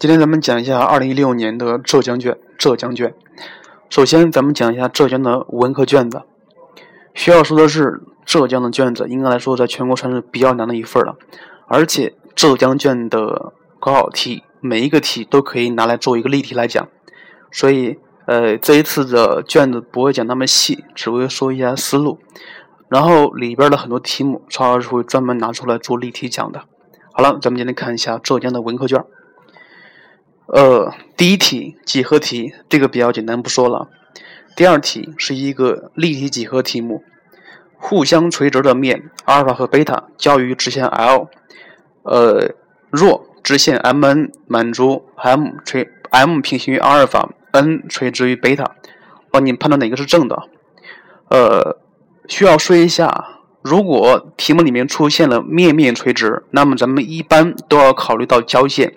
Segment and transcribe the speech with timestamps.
[0.00, 2.38] 今天咱们讲一下二零一六年的浙江卷。
[2.56, 3.12] 浙江卷，
[3.90, 6.22] 首先咱们讲一下浙江的文科卷子。
[7.14, 11.16] 需要说的是，浙江的卷子应该来说在全国算是比较难的一份了。
[11.66, 16.86] 而且浙江卷的高考题，每一个题都可以拿来做一个例题来讲。
[17.50, 22.20] 所以，呃，这一次的卷子不会讲那么细，只会说一下思路。
[22.88, 26.62] 然后里边的很多题目，曹老师会专门拿出来做例题讲的。
[27.12, 29.04] 好了，咱们今天看一下浙江的文科卷。
[30.50, 33.88] 呃，第一题几何题，这个比较简单，不说了。
[34.56, 37.04] 第二题是一个立体几何题目，
[37.76, 41.28] 互相垂直的面阿尔法和贝塔交于直线 L，
[42.02, 42.54] 呃，
[42.88, 48.74] 若直线 MN 满足 M 垂 M 平行于阿尔法，N 垂直于贝塔，
[49.30, 50.44] 帮你判断哪个是正的。
[51.28, 51.76] 呃，
[52.26, 58.94] 需要说一下，如果题目里面出现了面面垂直，那么咱们一般都要考虑到交线。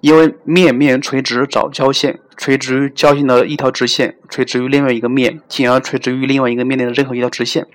[0.00, 7.66] 因为面面垂直找交线，垂直于交线的一条直线，垂直于另外一个面，进而垂直于另外一个面内的任何一条直线，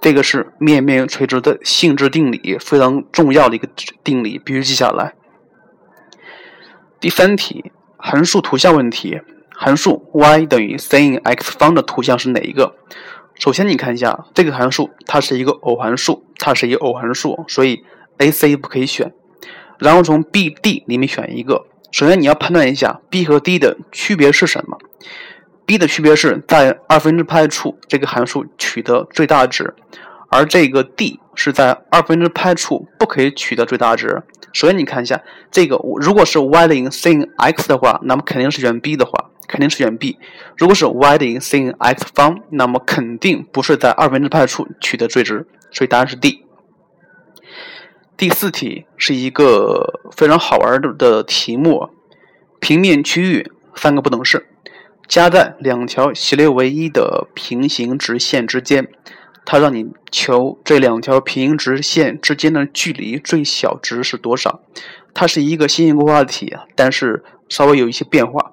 [0.00, 3.68] 这个是面面垂直的性质定理，非常重要的一个
[4.04, 5.14] 定理，必须记下来。
[7.00, 12.76] 第三题，函数图像问题，函数 y 等于 sin x 方的图像是哪一个？
[13.34, 17.84] 首先你看一下这个函数，它是一个偶函数，它是一个偶函数，所以
[18.18, 19.12] a、c 不可以选。
[19.78, 21.66] 然后从 B、D 里面选一个。
[21.90, 24.78] 首先你要判断一下 B 和 D 的区别是什么。
[25.66, 29.74] B 的区别是在二分之派处这个函数取得最大值，
[30.28, 34.22] 而这个 D 是在二分之派处不可以取得最大值。
[34.52, 40.18] 首先你看一下这个，如果是 y 等于 sin x 的话，那么肯定是选 B 的话，肯定是选 B。
[40.56, 46.43] 如果是 y 等于 sin x 方，那么肯定不是在二分之派处取得最值，所以答案是 D。
[48.16, 51.90] 第四题是一个非常好玩的题目，
[52.60, 54.46] 平面区域三个不等式，
[55.08, 58.86] 夹在两条斜率为一的平行直线之间，
[59.44, 64.60] 它让你求这两条平行直线之间的距离最小值是多少？
[65.12, 68.52] 它是一个新型规划题，但是稍微有一些变化。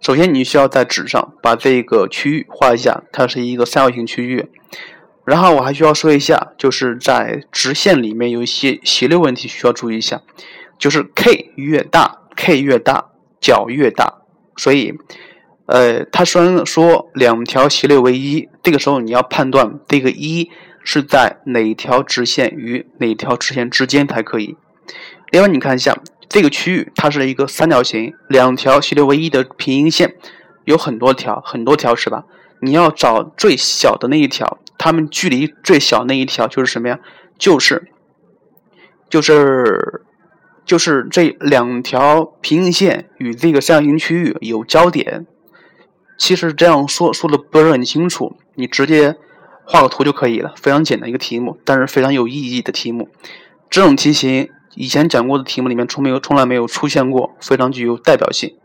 [0.00, 4.48] 首先，你需要在纸上把这个区域画一下，它是一个三角形区域。
[5.30, 10.22] 然后我还需要说一下，就是在直线里面有一些斜率问题需要注意一下，
[10.76, 14.22] 就是 k 越大，k 越大，角越大，
[14.56, 14.92] 所以，
[15.66, 20.50] 呃，它虽然说两条斜率为一，这个时候你要判断这个一
[20.82, 24.56] 是在哪条直线与哪条直线之间才可以。
[25.30, 25.96] 另外，你看一下
[26.28, 30.16] 这个区域，它是一个三角形，两条斜率为一的平行线
[30.64, 32.24] 有很多条，很多条是吧？
[32.60, 34.58] 你要找最小的那一条。
[34.82, 37.00] 它们距离最小那一条就是什么呀？
[37.36, 37.90] 就是，
[39.10, 40.06] 就是，
[40.64, 45.26] 就是这两条平行线与这个三角形区域有交点。
[46.16, 49.16] 其实这样说说的不是很清楚，你直接
[49.66, 53.10] 画个图就可以了，非常简单一个题目，但是非常有意义的题目。
[53.68, 58.56] 这种题型以前讲过的题目里面从没有从来没有出现过，非常具有代表性。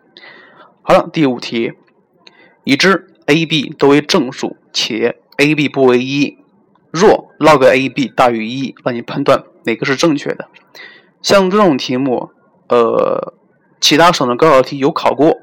[0.81, 1.73] 好了，第五题，
[2.63, 5.17] 已知 a、b 都为正数，且。
[5.37, 6.37] a、b 不为一，
[6.91, 10.47] 若 log a、b 大于一，让你判断哪个是正确的。
[11.21, 12.29] 像这种题目，
[12.69, 13.33] 呃，
[13.81, 15.37] 其他省的高考题有考过。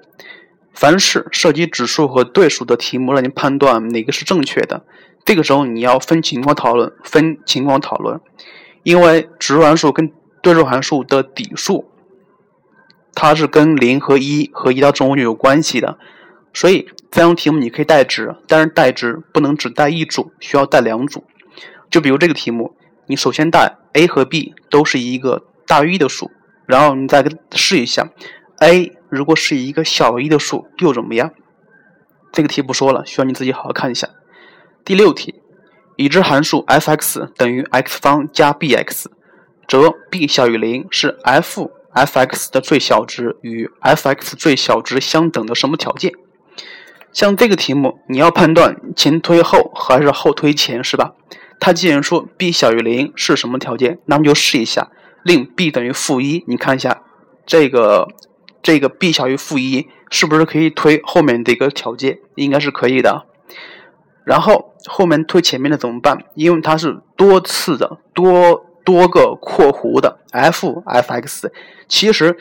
[0.75, 4.85] 凡是涉及指数和对数的题目，让你判断哪个是正确的。
[5.23, 8.19] 这个时候你要分情况讨论，分情况讨论，
[8.83, 10.11] 因为指数函数跟
[10.41, 11.91] 对数函数的底数，
[13.15, 15.99] 它是跟零和一和一到正无穷有关系的。
[16.55, 21.25] 所以这样题目你可以代值，但是代值不能只带一组，需要带两组。
[21.91, 22.75] 就比如这个题目，
[23.07, 26.31] 你首先带 a 和 b 都是一个大于一的数，
[26.67, 28.09] 然后你再试一下
[28.61, 31.33] ，a 如果是一个小于一的数又怎么样？
[32.33, 34.09] 这个题不说了，需要你自己好好看一下。
[34.85, 35.43] 第六题，
[35.97, 39.07] 已知函数 f(x) 等于 x 方加 b(x)，
[39.69, 46.13] 则 b 小于零是 f f(x) 的最小值与 f(x) 最小值相等的什么条件？
[47.13, 51.13] 像这个题目，你要判断前推后还是后推前，是吧？
[51.61, 54.91] 它既然说 b 小于零是什么条件，那么就试一下，
[55.23, 56.43] 令 b 等于负一。
[56.49, 57.03] 你看一下
[57.45, 58.09] 这个
[58.63, 62.19] 这个 b 小于负一，是不是可以推后面这个条件？
[62.35, 63.27] 应该是可以的。
[64.25, 66.25] 然后后面推前面的怎么办？
[66.35, 71.51] 因为它是多次的多多个括弧的 f f(x)，
[71.87, 72.39] 其实。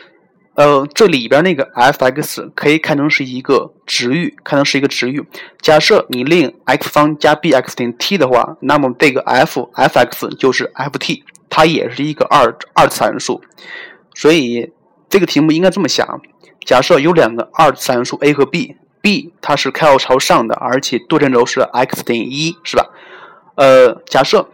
[0.53, 5.25] 呃，这里边那个 f(x) 可以看成是一个值域，看成是一个值域。
[5.61, 13.41] 假设你令 x 方加 b(x) 等于 t 的话，那么这个 f f(x) 就是 f(t)，它也是一个二二次函数。
[14.13, 14.71] 所以
[15.09, 16.21] 这个题目应该这么想：
[16.65, 22.89] 假设有两个二次函数 a 和 b，b 它是开口朝上的，而且对称轴是 x 等于一，是吧？
[23.55, 24.49] 呃，假设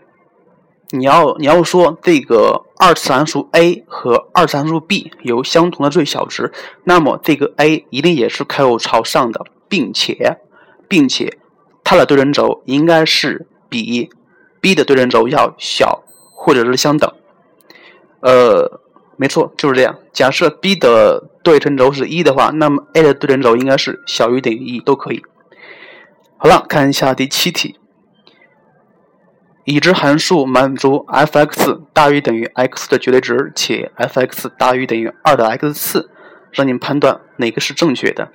[0.89, 6.51] 你要你要说这个二次函数 a 和二次函数 b 有相同的最小值，
[6.83, 10.37] 那么这个 a 一定也是开口朝上的，并且
[10.87, 11.37] 并且
[11.83, 14.09] 它的对称轴应该是比
[14.61, 16.03] b 的对称轴要小
[16.33, 17.11] 或者是相等。
[18.21, 18.81] 呃。
[19.19, 19.97] 没错，就是这样。
[20.13, 25.23] 假设 b 的对称轴是一的话，那么 a 的对称轴应该是小于等于一，都可以。
[26.37, 27.79] 好了，看一下第七题。
[29.69, 36.09] 已知函数满足 f(x) 大于等于 x 的绝对值，且 f(x) 大于等于二的 x 次，
[36.51, 38.31] 让你判断哪个是正确的。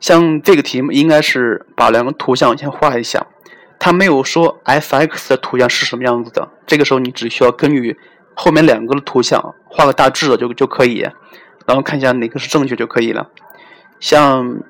[0.00, 3.28] 像这个题目，应该是把两个图像先画一下，
[3.78, 6.48] 它没有说 f(x) 的图像是什么样子的。
[6.66, 7.96] 这个时候，你只需要根据
[8.34, 11.08] 后面两个的图像画个大致的就就可以，
[11.64, 13.28] 然后看一下哪个是正确就可以了。
[14.00, 14.60] 像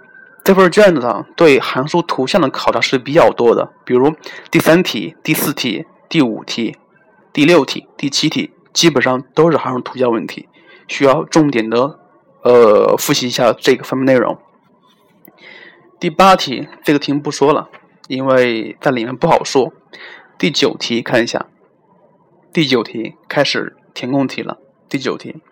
[0.46, 4.14] 这份卷子上对函数图像的考察是比较多的，比如
[4.48, 6.76] 第三题、第四题、第五题、
[7.32, 10.48] 第六题、第七题，基本上都是函数图像问题，
[10.86, 11.98] 需要重点的
[12.44, 14.38] 呃复习一下这个方面内容。
[15.98, 17.68] 第八题这个题目不说了，
[18.06, 19.72] 因为在里面不好说。
[20.38, 21.46] 第九题看一下。
[22.52, 24.58] 第九题开始填空题了。
[24.88, 25.42] 第九题，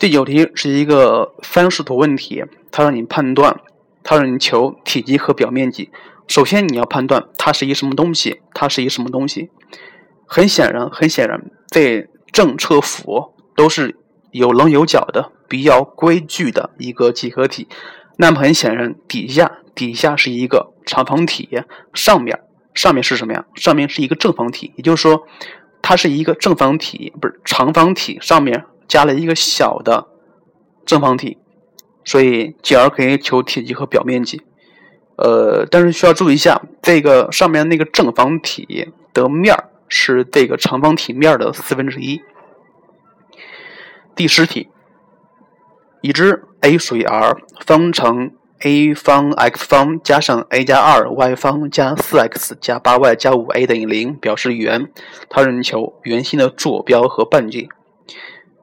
[0.00, 3.60] 第九题是一个方视图问题，它让你判断，
[4.06, 5.90] 它让你求体积和表面积。
[6.28, 9.50] 首先你要判断它是一什么东西，它是一什么东西。
[10.24, 13.96] 很显然，很显然，这正侧幅都是
[14.30, 17.66] 有棱有角的，比较规矩的一个几何体。
[18.18, 21.48] 那么很显然，底下底下是一个长方体，
[21.92, 22.40] 上面
[22.74, 23.44] 上面是什么呀？
[23.56, 25.26] 上面是一个正方体，也就是说。
[25.82, 30.08] 它是一个正方体，不是长方体，上面加了一个小的
[30.84, 31.38] 正方体，
[32.06, 34.40] 所以进而可以求体积和表面积。
[35.16, 39.54] 呃，但是需要注意一下，这个上面那个正方体的面
[39.88, 42.22] 是这个长方体面的四分之一。
[44.14, 44.68] 第十题，
[46.00, 47.36] 已知 a 属于 R
[47.66, 48.32] 方程。
[48.60, 54.90] a 方 x 方加上 a 加二 y 方加四 x 加八 y 加五 a 等于零，表示圆。
[55.28, 57.68] 它让你求圆心的坐标和半径。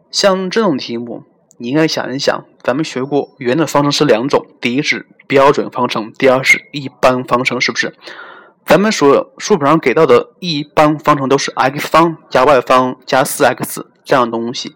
[0.10, 1.26] 像这种题目，
[1.58, 7.96] 你应该想一想，咱们学过圆的方程是两种，第一是标准方程，第二是一般方程，是不是？
[8.66, 14.76] 咱们所书本上给到的一般方程都是 x 方加 y 方加 4x 这样东西。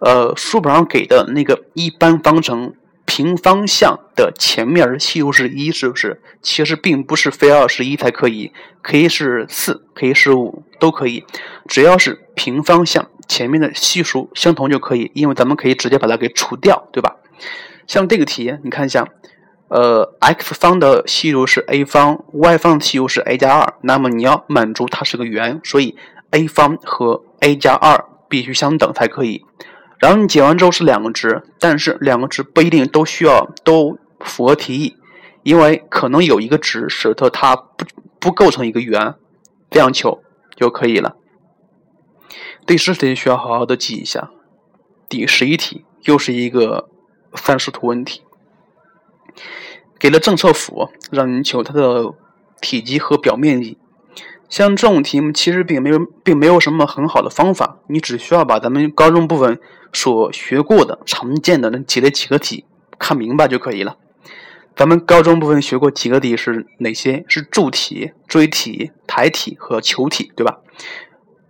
[0.00, 2.74] 呃，书本上给的那个一般方程。
[3.06, 6.22] 平方向的前面系数是一，是不是？
[6.40, 8.52] 其实并不是非要是一才可以，
[8.82, 11.24] 可以是四，可以是五，都可以。
[11.68, 17.16] 只要是平方向前面的系数相同就可以，因为咱们可以直接把它给除掉，对吧？
[17.86, 19.06] 像这个题，你看一下，
[19.68, 25.94] 呃，x 方的系数是 a 方，y 方的系数是 a 加二，那么你要满足它是个圆，所以
[26.30, 29.44] a 方和 a 加二必须相等才可以。
[29.98, 34.96] 然后你解完之后是两个值，但是两个值不一定都需要都符合题意，
[35.42, 37.86] 因为可能有一个值使得它不
[38.18, 39.14] 不构成一个圆，
[39.70, 40.22] 这样求
[40.56, 41.16] 就可以了。
[42.66, 44.30] 第十题需要好好的记一下。
[45.08, 46.88] 第十一题又是一个
[47.32, 48.22] 范式图问题，
[49.98, 52.14] 给了正侧幅，让你求它的
[52.60, 53.78] 体积和表面积。
[54.54, 59.58] 像这种题目其实并没有，并没有什么很好的方法，你只需要把咱们高中部分
[59.92, 62.64] 所学过的常见的那几类几何体
[62.96, 63.96] 看明白就可以了。
[64.76, 67.24] 咱们高中部分学过几个体是哪些？
[67.26, 70.60] 是柱体、锥体、台体和球体，对吧？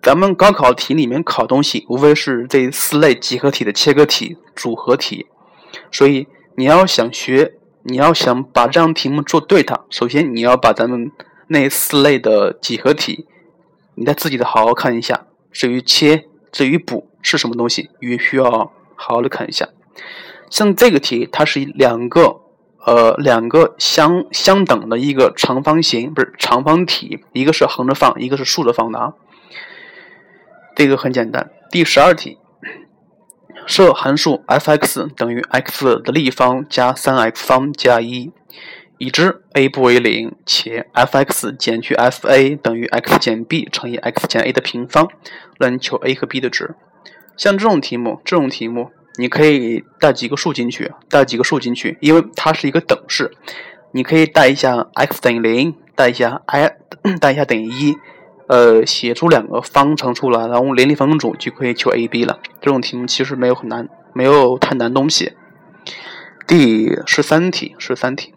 [0.01, 5.27] 咱们高考题里面考东西无非是这四类几何体的切割体、组合体，
[5.93, 11.13] 所以你要想学，你要想把这样题目做对它，首先你要把咱们。
[11.49, 13.27] 那四类的几何体，
[13.95, 15.27] 你再自己的好好看一下。
[15.53, 19.69] 至于切，至于补是什么东西，也需要好好的看一下。
[20.51, 22.41] 像这个题，它是两个
[22.87, 29.13] 呃两个相相等的一个长方形，不是长方体，一个是横着放，一个是竖着放的啊。
[30.75, 31.51] 这个很简单。
[31.71, 32.39] 第十二题，
[33.67, 38.33] 设函数 f(x) 等于 x 的立方加三 x 方加一。
[39.05, 45.11] 已知 a 不为零，且 f(x) 减去 f(a) 等于 x 减 b 乘以 x 减 a 的平方，
[45.59, 46.75] 让你求 a 和 b 的值。
[47.37, 53.31] 像这种题目，这种题目你可以带几个数进去，带几个数进去，因为它是一个等式，
[53.93, 56.75] 你可以带一下 x 等于零，带一下 i，
[57.21, 57.95] 带一下等于一，
[58.49, 62.41] 呃，写出两个方程出来，然后联立方程组就可以求 a、b 了。
[62.63, 65.35] 这种题目其实没有很难，没有太难东西。
[66.47, 68.33] 第十三题，十三题，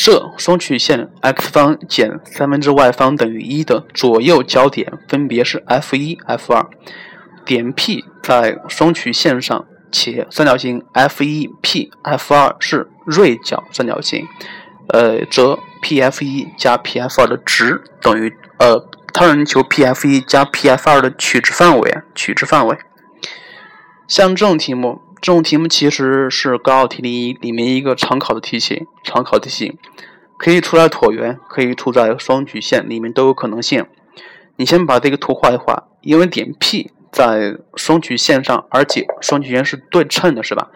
[0.00, 6.64] 设双曲线 x 方减三分之 y 方等于一的左右交点分别是 f 一、f 二，
[7.44, 14.24] 点 P 在双曲线上，且三角形 f 一、P、f 二是锐角三角形，
[14.90, 22.78] 呃，则 P F 一加 P F 二的值等于呃，他让求 P F 一加 P F 二的取值范围啊，取值范围。
[24.06, 25.02] 像这种题目。
[25.20, 29.76] 这种题目其实是高考题里里面一个常考的题型，常考题型
[30.38, 33.86] 可以出在椭圆，可以出在双曲线里面都有可能性。
[34.56, 40.70] 你先把这个图画一画，因为点 P 在双曲线上，而且双曲线是对称的，是吧？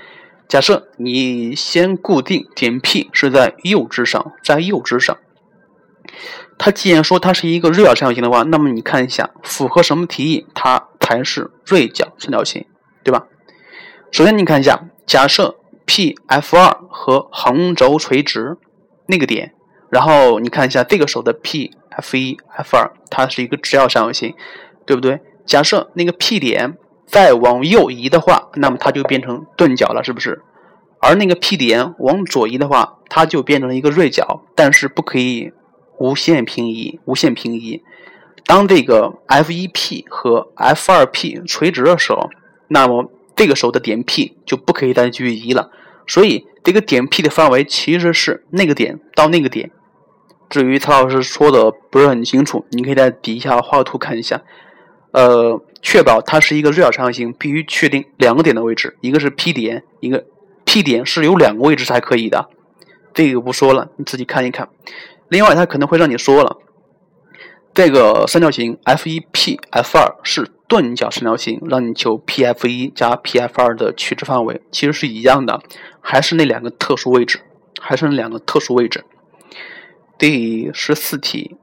[0.48, 5.16] 假设你先固定点 P 是在右支上，在右支上，
[6.58, 12.66] 它既然说它是一个锐角三角形的话，那么你看一下符合什么题意，它才是锐角三角形，
[13.02, 13.26] 对吧？
[14.12, 18.58] 首先，你看一下，假设 P F 二和横轴垂直
[19.06, 19.54] 那个点，
[19.88, 24.34] 然后你看一下这个时候的 P F 一 F 二，它是一个直角三角形，
[24.84, 25.22] 对不对？
[25.46, 26.76] 假设那个 P 点
[27.06, 30.42] 再往右移的话，那么它就变成钝角了，是不是？
[31.00, 35.54] 而那个 P 点往左移的话，它就变成了一个锐角，但是不可以
[35.96, 37.82] 无限平移，无限平移。
[38.44, 42.28] 当这个 F 一 P 和 F 二 P 垂直的时候，
[42.68, 45.70] 那么这个时候的点 P 就不可以再继续移了，
[46.06, 49.70] 所以这个点 P 的范围其实是那个点到那个点。
[50.50, 54.42] 至于曹老师说的不是很清楚，你可以在底下画个图看一下。
[55.12, 60.24] 呃，确保它是一个锐角三角形，必须确定两个点的位置，一个是 P 点，一个
[60.64, 62.48] P 点是有两个位置才可以的。
[63.14, 64.68] 这个不说了，你自己看一看。
[65.28, 66.58] 另外，他可能会让你说了。
[67.74, 75.62] 这个三角形 F 一 P F 二是钝角三角形，让你求 P F 一加 P F 二的取值范围，其实是一样的，
[76.00, 77.40] 还是那两个特殊位置，
[77.78, 79.04] 还是那两个特殊位置。
[80.16, 81.58] 第十四题，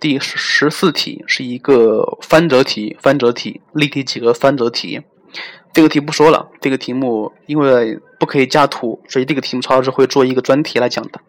[0.00, 5.02] 第十四题是一个翻折题，翻折题，立体几何翻折题。
[5.72, 11.20] 这个题不说了，这个题目因为不可以加图，所以这个题目曹老师会做一个专题来讲的。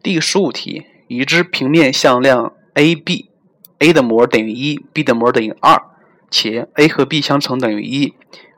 [0.00, 2.52] 第十五题，已知平面向量。
[2.74, 5.80] a b，a 的模等于一，b 的模等于二，
[6.30, 8.14] 且 a 和 b 相乘等于一。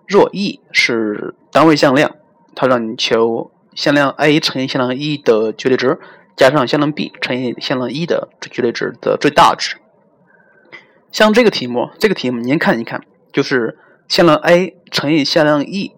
[0.07, 2.15] 若 e 是单位向量，
[2.55, 5.99] 它让你求向量 a 乘以向量 e 的绝对值，
[6.37, 9.77] 加上向量 b 乘以向量 e 的绝对值的最大值。
[11.11, 13.01] 像这个题目，这个题目您看一看，
[13.33, 15.93] 就是向量 a 乘以向量 e，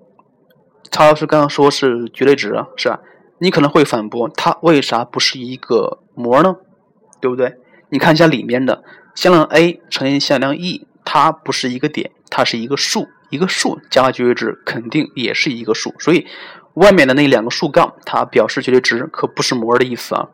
[0.90, 3.00] 曹老师刚刚说是绝对值啊，是吧？
[3.40, 6.56] 你可能会反驳，它为啥不是一个模呢？
[7.20, 7.56] 对不对？
[7.90, 8.82] 你看一下里面的
[9.14, 16.26] 向量 a 乘以向量 e，它不是一个点，它是一个数，一个数加绝对值肯定也是一个数，所以
[16.74, 20.28] 外面的那两个竖杠它表示绝对值，可不是模的意思啊。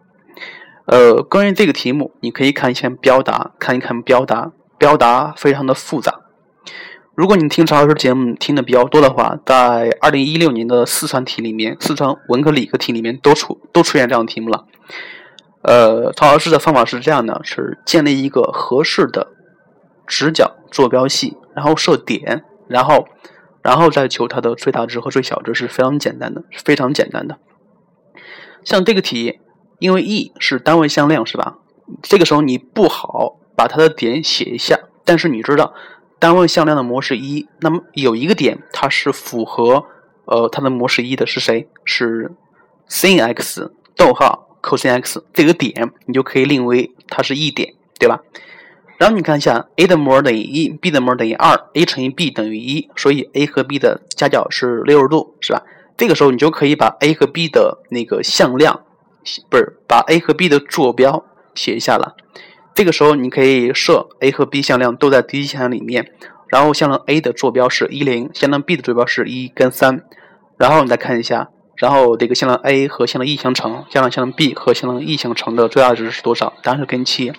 [0.86, 6.22] 呃，关于这个题目，你可以看一下标答，看一看标答，标答非常的复杂。
[7.14, 14.64] 如果你听曹老师节目听的比较多的话，在二零一六年的四川题里面，四川文科理科题里面都出都出现这样的题目了。
[15.62, 19.28] 呃，曹老师的方法是这样的：是建立一个合适的
[20.06, 23.06] 直角坐标系，然后设点，然后，
[23.62, 27.38] 然后再求它的最大值和最小值，是非常简单的，是非常简单的。
[28.64, 29.40] 像这个题，
[29.78, 31.58] 因为 e 是单位向量，是吧？
[32.02, 35.74] 这个时候你不好把它的点写一下，但是你知道
[36.18, 39.84] 单位向量的模式一，那么有一个点它是符合
[40.24, 41.68] 呃它的模式一的，是谁？
[41.84, 42.32] 是
[42.88, 44.42] sin x 逗号。
[44.64, 48.22] cos x 这个点，你就可以令为它是 e 点，对吧？
[48.96, 55.62] 然后你看一下，a 的模等于一，b 的模等于二，a 乘以 b 等于一，所以 a 和 b 的夹角是六十度，是吧？
[55.96, 58.80] 这个时候你就可以把 a 和 b 的那个向量，
[59.50, 61.24] 不是把 a 和 b 的坐标
[61.54, 62.14] 写一下了。
[62.74, 66.12] 这个时候你可以设 a 和 b 向量都在第一向量里面，
[66.48, 70.04] 然后向量 a 的坐标是一零，向量 b 的坐标是一跟三，
[70.56, 71.50] 然后你再看一下。
[71.76, 76.52] 然后这个向量 a 和向量 e 相乘，向量向量 b 和向量 e 相乘的最大值是多少？
[76.62, 77.32] 答案是根七。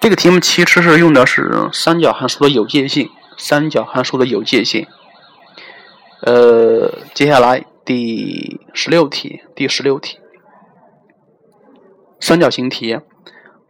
[0.00, 4.86] 这个题目其实是用的是三角函数的有界性，三角函数的有界性。
[6.22, 10.18] 呃，接下来第十六题，第十六题，
[12.18, 12.98] 三角形题，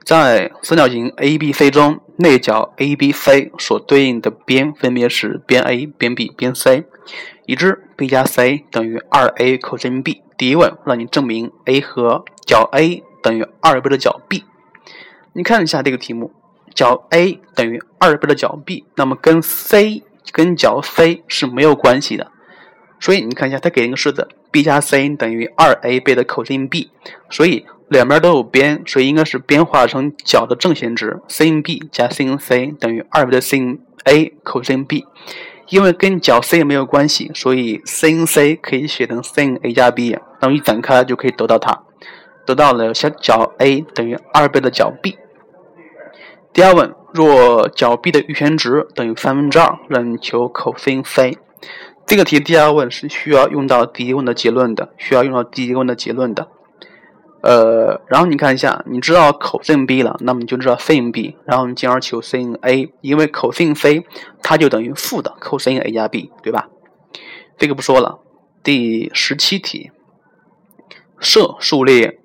[0.04, 6.84] 在三角形 ABC 中，内角 ABC 所对应的边分别是边 A、边 B、边 C。
[7.46, 10.22] 已知 b 加 c 等于二 a cos b。
[10.38, 14.44] 第一问让你证明 a 和角 A 等于二倍的角 B。
[15.32, 16.32] 你看一下这个题目，
[16.74, 22.30] 角 A 等于二倍的角 B，那么跟 C 跟角 C 是没有关系的。
[22.98, 26.90] 所以你看一下，它给一个式子，b 加 c 等于二 a 倍的 cos b，
[27.30, 35.06] 所以两边都有边，所以应该是边化成角的正弦值，sin b 加 sin c 等于二倍的 sin a cos b。
[35.70, 41.84] 因为跟角 c 也没有关系，所以 sin c 可以写成 sin a 加 b，那么一展开就可以得到它，
[42.46, 45.18] 得到了小角 a 等于二倍的角 b。
[46.52, 51.38] 第二问，若角 b 的余弦值等于三分之二，让你求 cos c。
[52.06, 56.48] 这个题第二问是需要用到第一问的结论的，需要用到第一问的结论的。
[57.42, 64.04] 呃，然后你看一下，你知道 cos b 了，那么你就知道 sin b，然后你进而求 sin a，因为 cos c
[64.42, 66.68] 它就等于负的 cos a 加 b，对吧？
[67.56, 68.18] 这个不说了。
[68.62, 69.90] 第十七题，
[71.18, 72.19] 设数列，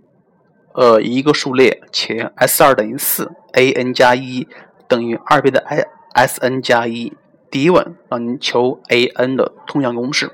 [0.75, 4.46] 呃，一个数列且 s 二等于四，a n 加一
[4.89, 7.13] 等于二倍的 i s n 加一。
[7.50, 10.32] 第一问让你求 a n 的通项公式，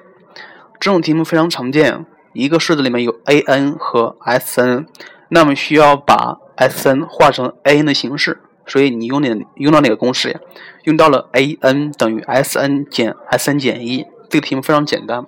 [0.79, 2.05] 这种题目非常常见。
[2.33, 4.87] 一个式子里面有 a n 和 s n，
[5.29, 10.39] 那么需要把 s n 化成 a n 的形式，所以你用哪用到哪个公式呀？
[10.85, 14.07] 用到了 a n 等于 s n 减 s n 减一。
[14.27, 15.27] 这个题目非常简单，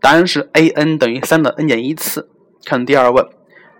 [0.00, 2.28] 答案是 a n 等于三的 n 减一次。
[2.64, 3.26] 看第二问，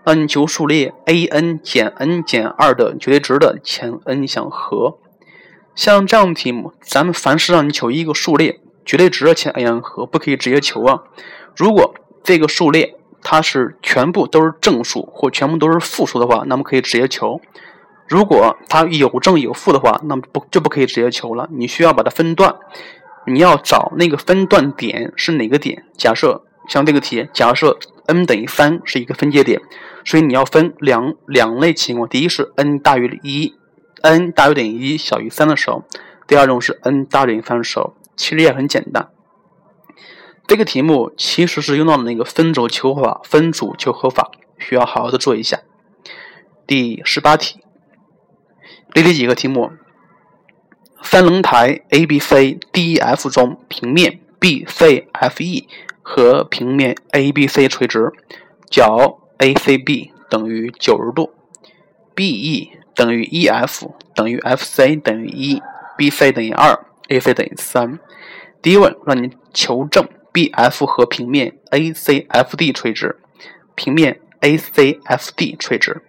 [0.05, 4.97] 让你求数列 a n 减 n 减二的绝对值的前 n 项和。
[5.75, 11.03] 像这样的题目，咱们凡是让你求一个数列绝对值的前 n 项和，不可以直接求啊。
[11.55, 17.39] 如果这个数列它是全部都是正数或全部都是负数的话，那么可以直接求；
[18.07, 21.47] 如果它有正有负的话，那么不就不可以直接求了。
[21.51, 22.53] 你需要把它分段，
[23.25, 25.85] 你要找那个分段点是哪个点。
[25.97, 29.61] 假设像这个题，假设 n 等于三是一个分界点，
[30.05, 33.55] 所以你要分两两类情况：第一是 n 大于一。
[34.01, 35.85] n 大于等于一小于三的时候，
[36.27, 39.09] 第二种是 n 大于等于三的时候，其实也很简单。
[40.45, 45.61] 这个题目其实是用到了那个分轴求和法、分组求和法，需要好好的做一下。
[46.67, 47.61] 第十八题，
[48.93, 49.71] 例题几个题目：
[51.01, 55.69] 三棱台 A、B、C、D、E、F 中，平面 B、C、F、E
[56.03, 58.11] 和平面 A、B、C 垂直，
[58.69, 61.33] 角 A、C、B 等于九十度
[62.13, 62.77] ，B、E。
[62.95, 65.59] 等于 EF 等于 FC 等于一
[65.97, 67.97] ，BC 等于二，AC 等于三。
[68.61, 73.17] 第一问让你求证 BF 和平面 ACFD 垂直，
[73.73, 76.03] 平面 ACFD 垂直。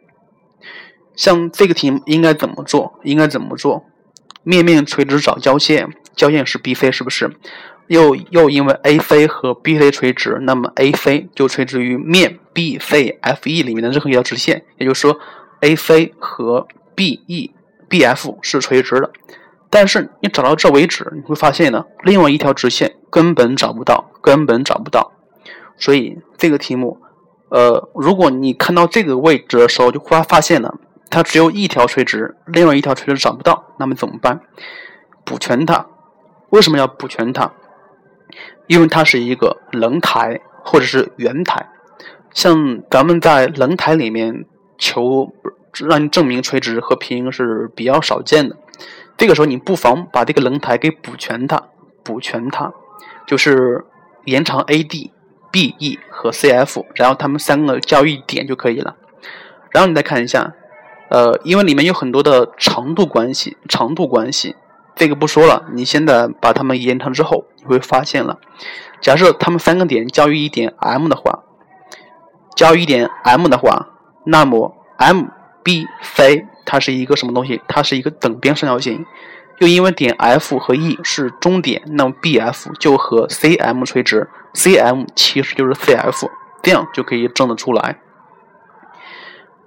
[1.16, 3.00] 像这个题应该怎么做？
[3.02, 3.87] 应该怎么做？
[4.42, 7.35] 面面垂直找交线，交线是 BC 是不是？
[7.88, 15.18] 又又因为 AC 和 BC 垂直，那么 AC 就垂直于面 BCFE 里面的任何一条直线，也就是说。
[15.61, 17.55] AC 和 BE、
[17.88, 19.11] BF 是垂直的，
[19.70, 25.12] 但是你找到这为止，你会发现呢，另外一条直线根本找不到，根本找不到。
[25.79, 27.01] 所以这个题目，
[27.49, 30.75] 呃，如果你看到这个位置的时候，就会发现呢，
[31.09, 34.40] 它只有一条垂直，另外一条垂直找不到，那么怎么办？
[35.25, 35.87] 补全它。
[36.51, 37.51] 为什么要补全它？
[38.66, 41.68] 因为它是一个棱台或者是圆台，
[42.33, 44.44] 像咱们在棱台里面。
[44.77, 45.33] 求
[45.87, 48.57] 让你证明垂直和平是比较少见的，
[49.16, 51.68] 这个时候你不妨把这个棱台给补全它，
[52.03, 52.72] 补全它，
[53.24, 53.85] 就是
[54.24, 55.12] 延长 AD、
[55.53, 58.96] BE 和 CF，然后它们三个交一点就可以了。
[59.70, 60.53] 然后你再看一下，
[61.09, 64.57] 呃，因为里面有很多的长度关系，长度关系
[64.94, 68.38] 这个不说了，你现在把它们延长之后，你会发现了，
[69.00, 71.44] 假设它们三个点交于一点 M 的话，
[72.54, 73.90] 交于一点 M 的话。
[74.26, 75.24] 那么 M、
[75.62, 77.61] B、C 它是一个什么东西？
[77.68, 79.04] 它是一个等边三角形。
[79.59, 86.28] 又因为点 F 和 E 是中点，那么 BF 就和 CM 垂直，CM 其实就是 CF，
[86.62, 88.00] 这样就可以证得出来。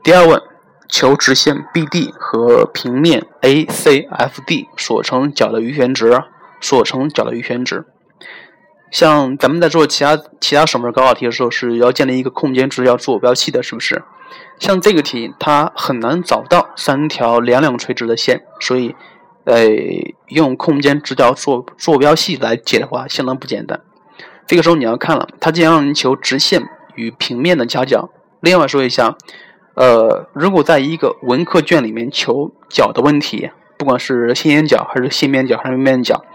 [0.03, 0.41] 第二问，
[0.87, 6.23] 求直线 BD 和平面 ACFD 所成角的余弦值，
[6.61, 7.85] 所成角的余弦值。
[8.89, 14.03] 像咱们在做其他其他省份高考题的时候，是要建立一个空间值要坐标系的，是不是？
[14.59, 18.95] 像这个题，它很难找到三条两两垂直的线，所以，
[19.43, 19.65] 呃，
[20.27, 23.81] 用空间直角坐坐标系来解的话，相当不简单。
[24.45, 29.17] 这个时候你要看了，它既然让你求直线与平面的夹角，另外说一下，
[29.77, 36.25] 呃，如果在一个文科卷里面求角的问题，不管是线眼角还是线面角还是面角，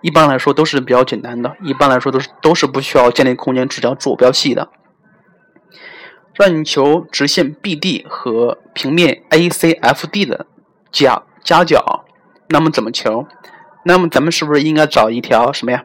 [0.00, 4.70] 一般来说都是比较简单的，一般来说都是都是不需要建立空间直角坐标系的。
[6.32, 10.46] 让你求直线 BD 和平面 ACFD 的
[10.90, 12.06] 夹夹角，
[12.48, 13.26] 那么怎么求？
[13.84, 15.84] 那么咱们是不是应该找一条什么呀？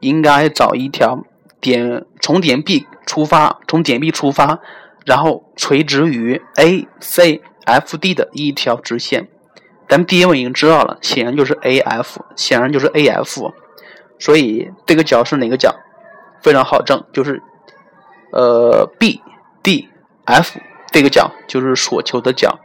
[0.00, 1.22] 应该找一条
[1.60, 4.60] 点从点 B 出发，从点 B 出发，
[5.06, 9.28] 然后垂直于 A C F D 的一条直线。
[9.88, 13.54] 咱们第一问已经知道了，显然就是 A F，显然就是 A F。
[14.18, 15.74] 所以这个角是哪个角？
[16.42, 17.40] 非常好证，就是
[18.32, 19.22] 呃 B
[19.62, 19.88] D
[20.24, 20.58] F
[20.90, 22.58] 这个角就是所求的角，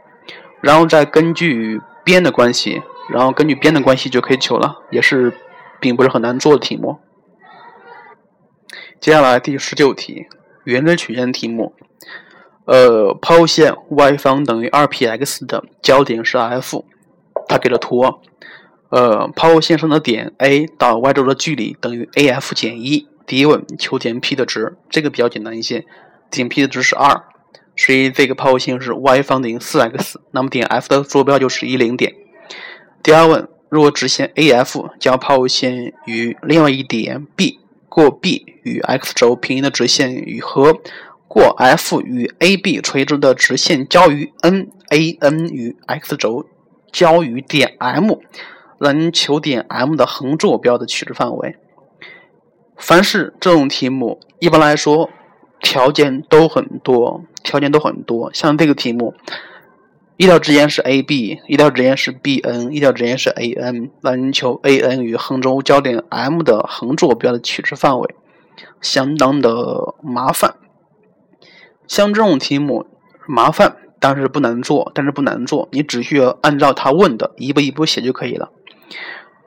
[0.60, 5.32] 然后再根据边的关系，然后根据边的关系就可以求了，也是
[5.80, 6.98] 并不是很难做的题目。
[9.00, 10.26] 接下来第十九题，
[10.64, 11.74] 圆锥曲线题目。
[12.64, 16.84] 呃，抛物线 y 方等于 2px 的交点是 F，
[17.48, 18.02] 它给了图。
[18.90, 23.08] 呃，抛物线上的点 A 到 y 轴的距离等于 AF 减一。
[23.26, 25.84] 第一问求点 P 的值，这个比较简单一些，
[26.30, 27.22] 点 P 的值是二，
[27.76, 32.14] 所以这个抛物线是 y 方等于 4x，那么点 F 的坐标就是一零点。
[33.02, 37.58] 第二问，若直线 AF 将抛物线与另外一点 B。
[37.88, 40.78] 过 B 与 x 轴平行的直线与和
[41.32, 46.44] 过 F 与 AB 垂直的直线交于 N，AN 与 x 轴
[46.92, 48.18] 交于点 M，
[48.78, 51.56] 能求点 M 的横坐标的取值范围。
[52.76, 55.08] 凡是这种题目，一般来说
[55.62, 58.30] 条件都很多，条件都很多。
[58.34, 59.14] 像这个题目。
[60.18, 63.88] 一条直线是 AB，一条直线是 BN，一条直线是 AN。
[64.02, 68.14] 能求 AN 与横轴交点 M 的横坐标的取值范围，
[68.82, 70.56] 相当的麻烦。
[71.92, 72.86] 像这种题目
[73.26, 78.50] 麻烦，但是不难做，但是不难做，你只需要按照他问的一步一步写就可以了。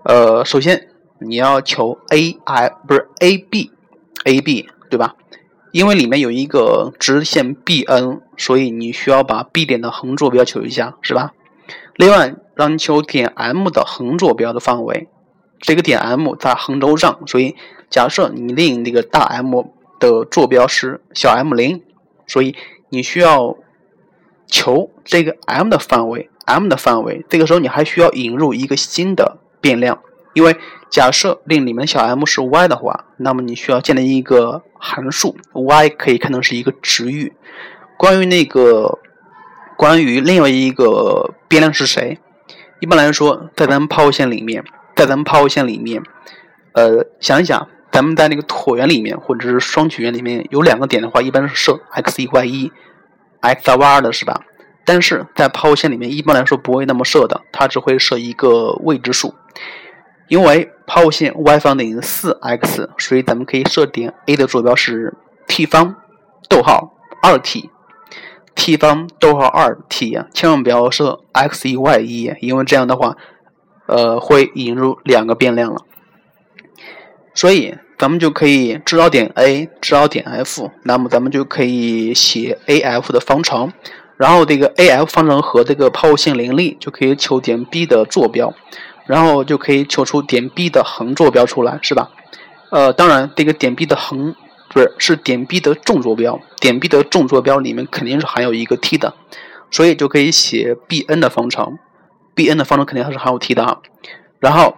[0.03, 5.15] 呃，首先你要求 AI 不是 AB，AB 对吧？
[5.71, 11.33] 因为里面有一个直线 BN，所以你需要把 B 点的横坐标求一下，是吧？
[11.95, 15.09] 另外，让你求点 M 的横坐标的范围，
[15.59, 17.55] 这个点 M 在横轴上，所以
[17.89, 19.63] 假设你令那个大 M
[19.99, 21.81] 的坐标是小 m 零，
[22.27, 22.55] 所以
[22.89, 23.57] 你需要
[24.47, 27.25] 求这个 M 的范围，M 的范围。
[27.29, 29.99] 这个时候你还需要引入一个新的变量。
[30.33, 30.57] 因为
[30.89, 37.31] 假设令里面的小 m 是 y 的话，那么你需要建立一个函数 y 可以看成是一个值域。
[37.97, 38.99] 关于那个，
[39.77, 42.19] 关于另外一个变量是谁？
[42.81, 46.03] 一般来说，在咱们抛物线里面，在咱们抛物线里面，
[46.73, 52.71] 呃，想一想，咱们在那个椭圆里面或者是双曲线里面有两个点的话，一般是设 x 一 y 一
[53.39, 54.41] ，x 二 y 二的是吧？
[54.83, 59.33] 但是在抛物线里面，一般来说不会那么设的，它只会设一个未知数。
[60.27, 65.13] 因为抛物线 y 方等于 4x，所以咱们可以设点 A 的坐标是
[65.47, 65.95] t 方，
[66.49, 73.15] 逗号 2t，t 方逗号 2t 啊，千万不要设 x 一 y 一，因为这样的话，
[73.85, 75.77] 呃，会引入两个变量了。
[77.33, 83.71] 所以咱们就可以知道点 A，知道点 F，那么咱们就可以写 AF 的方程，
[84.17, 88.53] 然后这个 AF 方程和这个抛物线联立，就可以求点 B 的坐标。
[89.07, 92.09] 然后就可以求出点 B 的横坐标出来，是吧？
[92.71, 94.33] 呃，当然，这个点 B 的横
[94.69, 99.13] 不是是点 B 的纵坐标，点 B 的纵坐标里面肯定是含有一个 t 的，
[99.69, 101.77] 所以就可以写 Bn 的方程
[102.35, 103.77] ，Bn 的方程肯定还是含有 t 的啊。
[104.39, 104.75] 然后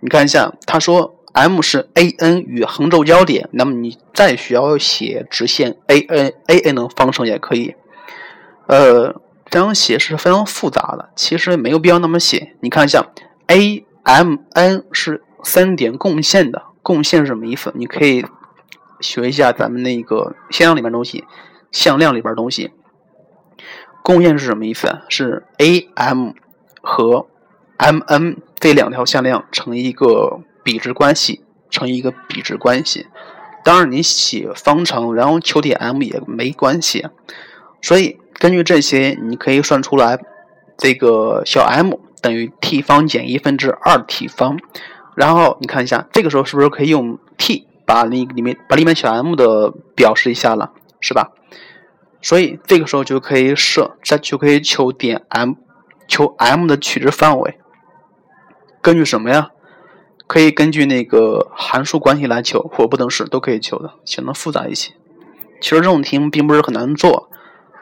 [0.00, 7.74] 你看一下，他说 M 是 AN 与横轴交点，那么你再需要写直线 AN，AN 的方程也可以。
[8.68, 9.20] 呃，
[9.50, 12.56] 这样写是非常复杂的，其实没有必要那么写。
[12.60, 13.06] 你看一下。
[13.48, 17.70] A M N 是三点共线的，共线是什么意思？
[17.76, 18.24] 你可以
[19.00, 21.24] 学一下咱们那个向量里面东西，
[21.70, 22.72] 向量里边东西。
[24.02, 25.00] 共线是什么意思？
[25.08, 26.30] 是 A M
[26.82, 27.26] 和
[27.76, 33.06] M N 这两条向量成一个比值关系，成一个比值关系。
[33.62, 37.06] 当然，你写方程然后求点 M 也没关系。
[37.80, 40.18] 所以根据这些，你可以算出来
[40.76, 42.00] 这个小 m。
[42.22, 44.58] 等于 t 方减一分之二 t 方，
[45.14, 51.30] 然后你看一下，这个时候是不是可以用 t 把那里面把里面小 m 的表示一下了，是吧？
[52.20, 55.54] 所以这个时候就可以设，这就可以求点 m，
[56.08, 57.60] 求 m 的取值范围。
[58.82, 59.50] 根据什么呀？
[60.26, 64.92] 可以根据那个函数关系来求，或不等式都可以求的，显得复杂一些。
[65.60, 67.28] 其实这种题目并不是很难做。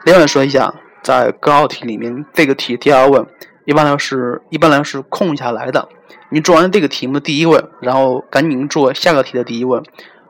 [0.05, 3.25] 另外说一下，在高考题里面，这个题第二问。
[3.65, 5.89] 一般来是，一般来是空下来的。
[6.29, 9.81] 你做完这个题目的第一问，然后赶紧做下个题的第一问，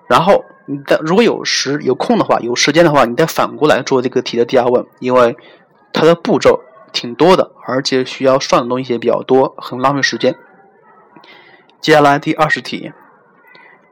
[0.08, 5.36] 然后你再如果有时有空的话，有时间的话，你再反过来做这个题的第二问，因为
[5.92, 6.62] 它的步骤
[6.94, 10.34] 挺多的，而且需要算的东西也比较多，很浪费时间。
[11.86, 12.92] 接下来第二十题，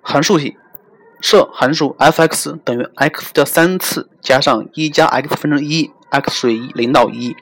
[0.01, 0.57] 函数题，
[1.21, 7.37] 设函数 f(x) 等于 x 的三次加上一加 x 分之一，x 属于零到一。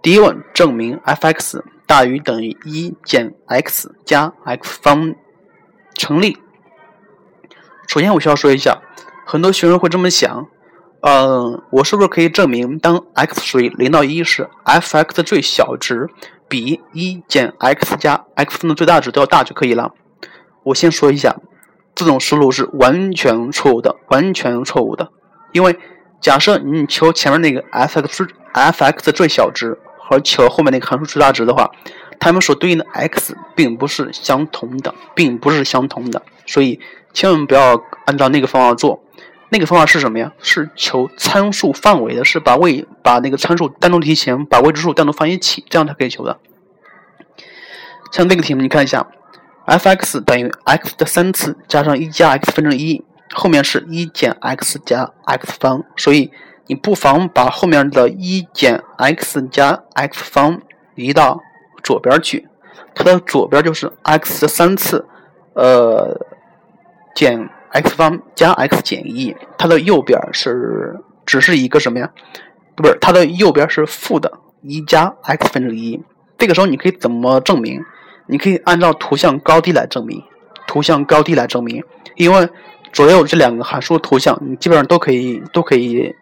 [0.00, 5.16] 第一问，证明 f(x) 大于等于一减 x 加 x 方
[5.94, 6.38] 成立。
[7.88, 8.80] 首先，我需要说一下，
[9.26, 10.46] 很多学生会这么想。
[11.00, 16.08] 嗯，我是不是可以证明，当 x 属于零到一时，f(x) 的最小值
[16.50, 19.94] 比一减 x 加 x 分的最大值都要大就可以了？
[20.64, 21.36] 我先说一下，
[21.94, 25.12] 这种思路是完全错误的，完全错误的。
[25.52, 25.78] 因为
[26.20, 31.70] 假设你求前面那个 f(x) f(x) 最小值和求后面那个函数最大值的话，
[32.18, 36.80] 它们所对应的 x 并不是相同的，并不是相同的，所以
[37.14, 39.02] 千万不要按照那个方法做。
[39.52, 40.32] 那个方法是什么呀？
[40.40, 46.38] 是求参数范围的，是把位把那个参数单独提前，把未知数单独放一起，这样才可以求的。
[48.12, 49.08] 像这个题目，你看一下
[49.66, 56.30] ，f(x) 等于 x 的三次加上一加 x 分之一，后面是一减 x 加 x 方，所以
[56.68, 60.62] 你不妨把后面的一减 x 加 x 方
[60.94, 61.40] 移到
[61.82, 62.48] 左边去，
[62.94, 65.06] 它的左边就是 x 的三次，
[65.54, 66.24] 呃，
[67.16, 67.50] 减。
[67.72, 72.10] X 方加 x 减一，它的右边是只是一个什么呀？
[72.74, 76.02] 不是，它的右边是负的一加 x 分之一。
[76.36, 77.80] 这个时候你可以怎么证明？
[78.26, 80.22] 你可以按照图像高低来证明，
[80.66, 81.84] 图像高低来证明。
[82.16, 82.48] 因为
[82.92, 86.14] 左右这两个函数图像，你基本上都可以都可以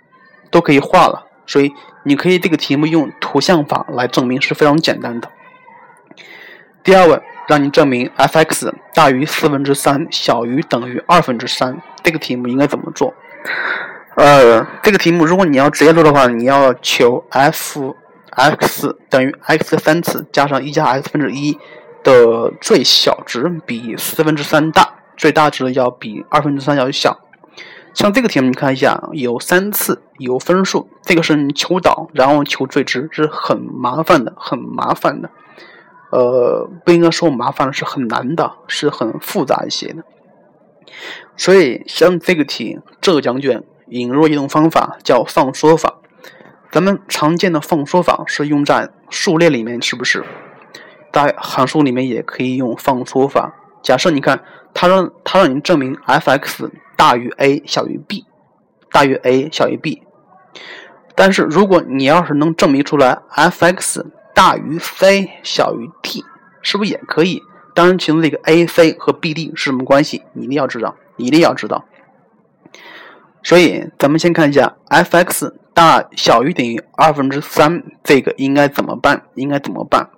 [0.51, 1.73] 都可以画了，所以
[2.05, 5.31] 你可以这个题目用图像法来证明是非常简单的。
[6.83, 7.23] 第二问。
[7.49, 11.81] 让你证明 f(x) 大于四分之三，小于等于二分之三。
[12.05, 13.15] 这个题目应该怎么做？
[14.17, 17.95] 呃，这个题目如果你要直接做的话，你要求 f(x)
[19.09, 21.59] 等于 x 的三次加上一加 x 分之一
[22.05, 27.19] 的最小值比四分之三大，最大值要比二分之三要小。
[27.95, 35.31] 像这个题目，你看一下，有三次，有分数，这个是你求导，然后求最值，是很麻烦的，很麻烦的。
[36.11, 40.05] 呃，不应该说麻烦是很难的，是很复杂一些的。
[41.37, 45.99] 所以像这个题，浙江卷引入一种方法叫放缩法。
[46.71, 50.25] 咱们常见的放缩法是用在数列里面，是不是？
[51.13, 53.55] 在函数里面也可以用放缩法。
[53.83, 54.43] 假设你看，
[54.75, 58.27] 他让他让你证明 f(x) 大于 a 小于 b，
[58.91, 60.03] 大于 a 小于 b。
[61.15, 64.05] 但是如果你要是能证明出来 f(x)
[64.39, 66.25] 大于 c 小于 t
[66.63, 67.43] 是不是也可以？
[67.75, 70.23] 当然，其中这个 a c 和 b d 是什么关系？
[70.33, 71.85] 你一定要知道，一定要知道。
[73.43, 79.25] 所以，咱们先看一下 f(x) 大小于等于二分之三，这个应该怎么办？
[79.35, 80.09] 应该怎么办？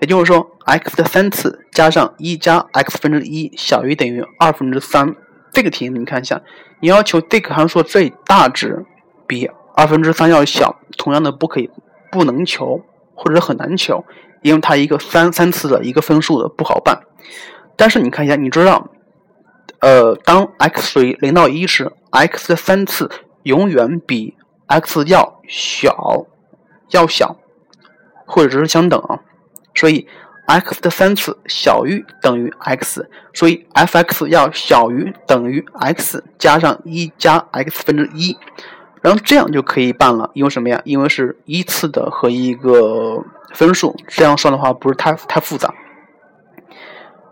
[0.00, 5.14] 也就是说，x 的三次加上一加 x 分之一小于等于二分之三。
[5.52, 6.42] 这个题你看一下，
[6.80, 8.84] 你要求这个函数最大值
[9.24, 11.70] 比二分之三要小，同样的不可以，
[12.10, 12.84] 不能求。
[13.16, 14.04] 或者很难求，
[14.42, 17.00] 因为它一个三三次的一个分数的不好办。
[17.74, 18.88] 但是你看一下，你知道，
[19.80, 23.10] 呃，当 x 属于零到一时，x 的三次
[23.42, 26.26] 永远比 x 要小，
[26.90, 27.36] 要小，
[28.26, 29.02] 或者是相等。
[29.74, 30.06] 所以
[30.46, 38.36] x 的三次小于等于 x，所以 f(x) 要小于等于 x 加上一加 x 分之一。
[39.06, 40.82] 然后这样就可以办了，因为什么呀？
[40.84, 45.72] 因为是一次的和一个分数，这样算的话不是太太复杂。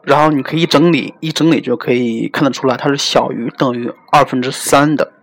[0.05, 5.15] 然后你可以整理，一整理就可以看得出来，它是小于等于二分之三的。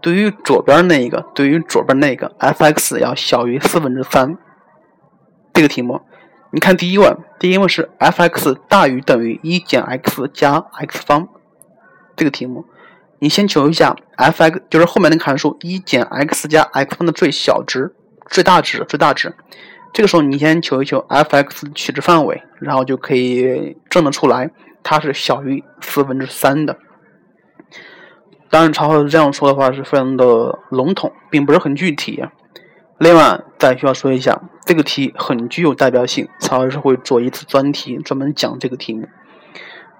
[0.00, 4.36] 对于左边那一个，对于左边那个 f(x) 要小于四分之三。
[5.52, 6.00] 这个题目，
[6.50, 11.28] 你看第一问，第一问是 f(x) 大于等于一减 x 加 x 方。
[12.16, 12.64] 这个题目。
[13.18, 17.94] 你先求一下 f(x) 就是后面那个函数一减 x 加 x 方的最小值、
[18.28, 19.34] 最大值、最大值。
[19.92, 24.50] 这个时候你先求一求 f(x) 取值范围，然后就可以证得出来
[24.82, 26.76] 它是小于四分之三的。
[28.50, 32.22] 当然，超子这样说的话是非常的笼统，并不是很具体。
[32.98, 39.08] 另外，再需要说一下，这个题很具有代表性，曹老师会做一次专题专门讲这个题目。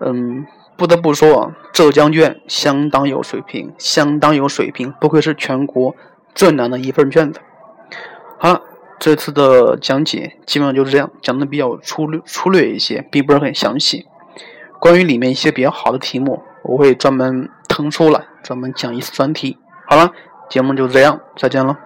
[0.00, 0.46] 嗯。
[0.76, 5.96] 不得不说，浙江卷相当有水平，相当有水平，不愧是全国
[6.34, 7.40] 最难的一份卷子。
[8.38, 8.62] 好了，
[8.98, 14.06] 这次的讲解基本上就是这样，讲的比较粗略粗略一些，并不是很详细。
[14.78, 19.56] 关于里面一些比较好的题目，我会专门腾出来专门讲一次专题。
[19.86, 20.12] 好了，
[20.50, 21.85] 节目就这样，再见了。